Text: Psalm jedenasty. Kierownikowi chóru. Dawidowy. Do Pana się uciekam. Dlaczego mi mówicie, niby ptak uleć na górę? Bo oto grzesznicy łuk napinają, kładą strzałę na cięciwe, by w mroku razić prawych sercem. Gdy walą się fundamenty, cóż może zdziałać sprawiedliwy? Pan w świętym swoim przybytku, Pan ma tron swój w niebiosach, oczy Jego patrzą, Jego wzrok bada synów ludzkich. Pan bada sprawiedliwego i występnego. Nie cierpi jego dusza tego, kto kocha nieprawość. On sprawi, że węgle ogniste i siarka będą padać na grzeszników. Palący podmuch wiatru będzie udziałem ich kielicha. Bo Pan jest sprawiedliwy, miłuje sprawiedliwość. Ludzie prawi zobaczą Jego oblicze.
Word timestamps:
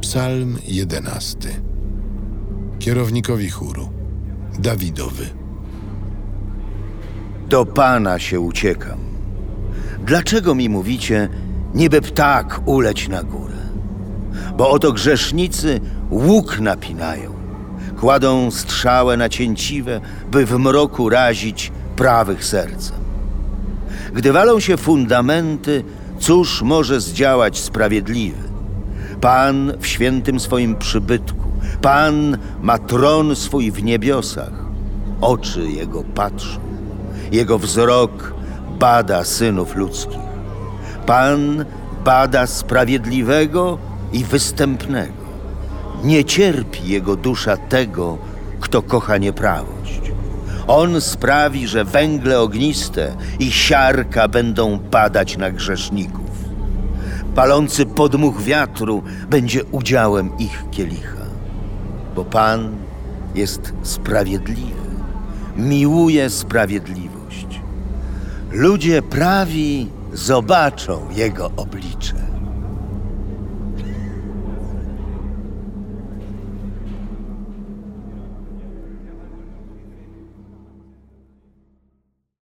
Psalm 0.00 0.58
jedenasty. 0.68 1.48
Kierownikowi 2.78 3.50
chóru. 3.50 3.88
Dawidowy. 4.58 5.26
Do 7.48 7.66
Pana 7.66 8.18
się 8.18 8.40
uciekam. 8.40 8.98
Dlaczego 10.06 10.54
mi 10.54 10.68
mówicie, 10.68 11.28
niby 11.74 12.00
ptak 12.00 12.60
uleć 12.64 13.08
na 13.08 13.22
górę? 13.22 13.56
Bo 14.56 14.70
oto 14.70 14.92
grzesznicy 14.92 15.80
łuk 16.10 16.60
napinają, 16.60 17.32
kładą 18.00 18.50
strzałę 18.50 19.16
na 19.16 19.28
cięciwe, 19.28 20.00
by 20.30 20.46
w 20.46 20.58
mroku 20.58 21.08
razić 21.08 21.72
prawych 21.96 22.44
sercem. 22.44 22.96
Gdy 24.14 24.32
walą 24.32 24.60
się 24.60 24.76
fundamenty, 24.76 25.84
cóż 26.18 26.62
może 26.62 27.00
zdziałać 27.00 27.58
sprawiedliwy? 27.58 28.49
Pan 29.20 29.72
w 29.80 29.86
świętym 29.86 30.40
swoim 30.40 30.76
przybytku, 30.76 31.44
Pan 31.82 32.38
ma 32.62 32.78
tron 32.78 33.36
swój 33.36 33.70
w 33.70 33.82
niebiosach, 33.82 34.52
oczy 35.20 35.68
Jego 35.68 36.02
patrzą, 36.14 36.60
Jego 37.32 37.58
wzrok 37.58 38.34
bada 38.78 39.24
synów 39.24 39.76
ludzkich. 39.76 40.30
Pan 41.06 41.64
bada 42.04 42.46
sprawiedliwego 42.46 43.78
i 44.12 44.24
występnego. 44.24 45.20
Nie 46.04 46.24
cierpi 46.24 46.88
jego 46.88 47.16
dusza 47.16 47.56
tego, 47.56 48.18
kto 48.60 48.82
kocha 48.82 49.18
nieprawość. 49.18 50.00
On 50.66 51.00
sprawi, 51.00 51.68
że 51.68 51.84
węgle 51.84 52.40
ogniste 52.40 53.16
i 53.38 53.52
siarka 53.52 54.28
będą 54.28 54.78
padać 54.78 55.36
na 55.36 55.50
grzeszników. 55.50 56.29
Palący 57.34 57.86
podmuch 57.86 58.42
wiatru 58.42 59.02
będzie 59.30 59.64
udziałem 59.64 60.38
ich 60.38 60.64
kielicha. 60.70 61.24
Bo 62.16 62.24
Pan 62.24 62.76
jest 63.34 63.72
sprawiedliwy, 63.82 64.90
miłuje 65.56 66.30
sprawiedliwość. 66.30 67.60
Ludzie 68.52 69.02
prawi 69.02 69.88
zobaczą 70.12 71.00
Jego 71.10 71.50
oblicze. 71.56 72.14